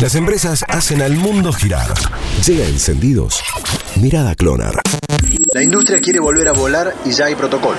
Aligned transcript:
Las 0.00 0.14
empresas 0.14 0.64
hacen 0.66 1.02
al 1.02 1.14
mundo 1.14 1.52
girar. 1.52 1.92
Llega 2.46 2.64
encendidos. 2.64 3.42
Mirada 3.96 4.34
Clonar. 4.34 4.80
La 5.52 5.62
industria 5.62 6.00
quiere 6.00 6.18
volver 6.20 6.48
a 6.48 6.52
volar 6.52 6.96
y 7.04 7.10
ya 7.10 7.26
hay 7.26 7.34
protocolo. 7.34 7.76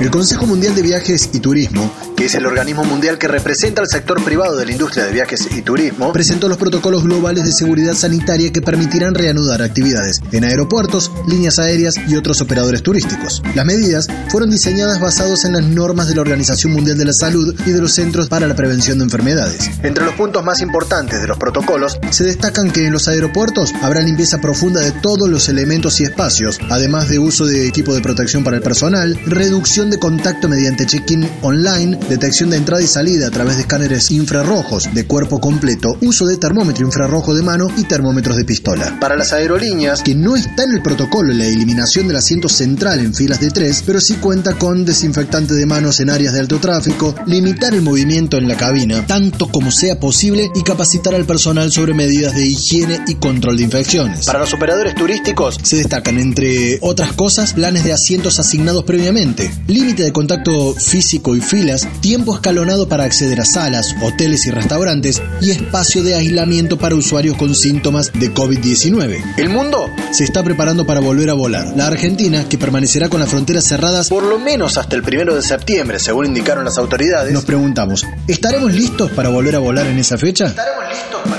El 0.00 0.10
Consejo 0.10 0.46
Mundial 0.46 0.74
de 0.74 0.80
Viajes 0.80 1.28
y 1.34 1.40
Turismo 1.40 1.92
que 2.16 2.24
es 2.24 2.34
el 2.34 2.46
organismo 2.46 2.84
mundial 2.84 3.18
que 3.18 3.28
representa 3.28 3.82
al 3.82 3.88
sector 3.88 4.24
privado 4.24 4.56
de 4.56 4.64
la 4.64 4.72
industria 4.72 5.04
de 5.04 5.12
viajes 5.12 5.48
y 5.54 5.62
turismo, 5.62 6.12
presentó 6.12 6.48
los 6.48 6.56
protocolos 6.56 7.04
globales 7.04 7.44
de 7.44 7.52
seguridad 7.52 7.92
sanitaria 7.92 8.52
que 8.52 8.62
permitirán 8.62 9.14
reanudar 9.14 9.60
actividades 9.60 10.22
en 10.32 10.44
aeropuertos, 10.44 11.12
líneas 11.28 11.58
aéreas 11.58 11.96
y 12.08 12.16
otros 12.16 12.40
operadores 12.40 12.82
turísticos. 12.82 13.42
Las 13.54 13.66
medidas 13.66 14.08
fueron 14.28 14.50
diseñadas 14.50 14.98
basadas 14.98 15.44
en 15.44 15.52
las 15.52 15.64
normas 15.64 16.08
de 16.08 16.14
la 16.14 16.22
Organización 16.22 16.72
Mundial 16.72 16.96
de 16.96 17.04
la 17.04 17.12
Salud 17.12 17.54
y 17.66 17.70
de 17.70 17.80
los 17.80 17.92
Centros 17.92 18.28
para 18.28 18.46
la 18.46 18.56
Prevención 18.56 18.98
de 18.98 19.04
Enfermedades. 19.04 19.70
Entre 19.82 20.04
los 20.04 20.14
puntos 20.14 20.42
más 20.42 20.62
importantes 20.62 21.20
de 21.20 21.26
los 21.26 21.36
protocolos 21.36 21.98
se 22.10 22.24
destacan 22.24 22.70
que 22.70 22.86
en 22.86 22.92
los 22.92 23.08
aeropuertos 23.08 23.72
habrá 23.82 24.00
limpieza 24.00 24.40
profunda 24.40 24.80
de 24.80 24.92
todos 24.92 25.28
los 25.28 25.48
elementos 25.50 26.00
y 26.00 26.04
espacios, 26.04 26.58
además 26.70 27.08
de 27.08 27.18
uso 27.18 27.44
de 27.44 27.68
equipo 27.68 27.94
de 27.94 28.00
protección 28.00 28.42
para 28.42 28.56
el 28.56 28.62
personal, 28.62 29.18
reducción 29.26 29.90
de 29.90 29.98
contacto 29.98 30.48
mediante 30.48 30.86
check-in 30.86 31.28
online, 31.42 31.98
detección 32.08 32.50
de 32.50 32.56
entrada 32.56 32.82
y 32.82 32.86
salida 32.86 33.28
a 33.28 33.30
través 33.30 33.56
de 33.56 33.62
escáneres 33.62 34.10
infrarrojos 34.10 34.92
de 34.94 35.06
cuerpo 35.06 35.40
completo, 35.40 35.96
uso 36.00 36.26
de 36.26 36.36
termómetro 36.36 36.86
infrarrojo 36.86 37.34
de 37.34 37.42
mano 37.42 37.68
y 37.76 37.84
termómetros 37.84 38.36
de 38.36 38.44
pistola. 38.44 38.98
Para 39.00 39.16
las 39.16 39.32
aerolíneas, 39.32 40.02
que 40.02 40.14
no 40.14 40.36
está 40.36 40.64
en 40.64 40.72
el 40.72 40.82
protocolo 40.82 41.32
la 41.32 41.46
eliminación 41.46 42.06
del 42.08 42.16
asiento 42.16 42.48
central 42.48 43.00
en 43.00 43.14
filas 43.14 43.40
de 43.40 43.50
tres, 43.50 43.82
pero 43.84 44.00
sí 44.00 44.14
cuenta 44.14 44.54
con 44.54 44.84
desinfectante 44.84 45.54
de 45.54 45.66
manos 45.66 46.00
en 46.00 46.10
áreas 46.10 46.34
de 46.34 46.40
alto 46.40 46.58
tráfico, 46.58 47.14
limitar 47.26 47.74
el 47.74 47.82
movimiento 47.82 48.36
en 48.36 48.48
la 48.48 48.56
cabina 48.56 49.06
tanto 49.06 49.48
como 49.48 49.70
sea 49.70 49.98
posible 49.98 50.50
y 50.54 50.62
capacitar 50.62 51.14
al 51.14 51.26
personal 51.26 51.70
sobre 51.72 51.94
medidas 51.94 52.34
de 52.34 52.46
higiene 52.46 53.00
y 53.06 53.14
control 53.14 53.56
de 53.56 53.64
infecciones. 53.64 54.26
Para 54.26 54.40
los 54.40 54.52
operadores 54.52 54.94
turísticos 54.94 55.58
se 55.62 55.76
destacan, 55.76 56.18
entre 56.18 56.78
otras 56.80 57.12
cosas, 57.12 57.54
planes 57.54 57.84
de 57.84 57.92
asientos 57.92 58.38
asignados 58.38 58.84
previamente, 58.84 59.50
límite 59.66 60.04
de 60.04 60.12
contacto 60.12 60.74
físico 60.74 61.36
y 61.36 61.40
filas, 61.40 61.86
tiempo 62.00 62.34
escalonado 62.34 62.88
para 62.88 63.04
acceder 63.04 63.40
a 63.40 63.44
salas, 63.44 63.94
hoteles 64.02 64.46
y 64.46 64.50
restaurantes 64.50 65.22
y 65.40 65.50
espacio 65.50 66.02
de 66.02 66.14
aislamiento 66.14 66.78
para 66.78 66.94
usuarios 66.94 67.36
con 67.36 67.54
síntomas 67.54 68.12
de 68.12 68.32
COVID-19. 68.32 69.34
El 69.36 69.48
mundo 69.48 69.90
se 70.12 70.24
está 70.24 70.42
preparando 70.42 70.86
para 70.86 71.00
volver 71.00 71.30
a 71.30 71.34
volar. 71.34 71.72
La 71.76 71.86
Argentina, 71.86 72.48
que 72.48 72.58
permanecerá 72.58 73.08
con 73.08 73.20
las 73.20 73.30
fronteras 73.30 73.64
cerradas 73.64 74.08
por 74.08 74.24
lo 74.24 74.38
menos 74.38 74.76
hasta 74.76 74.96
el 74.96 75.02
primero 75.02 75.34
de 75.34 75.42
septiembre, 75.42 75.98
según 75.98 76.26
indicaron 76.26 76.64
las 76.64 76.78
autoridades, 76.78 77.32
nos 77.32 77.44
preguntamos, 77.44 78.04
¿estaremos 78.26 78.72
listos 78.72 79.10
para 79.10 79.28
volver 79.28 79.56
a 79.56 79.58
volar 79.58 79.86
en 79.86 79.98
esa 79.98 80.18
fecha? 80.18 80.46
¿Estaremos 80.46 80.84
listos 80.88 81.20
para 81.28 81.35